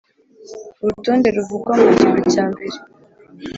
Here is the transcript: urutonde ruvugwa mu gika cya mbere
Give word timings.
urutonde 0.81 1.27
ruvugwa 1.35 1.73
mu 1.81 1.89
gika 1.97 2.21
cya 2.33 2.45
mbere 2.53 2.77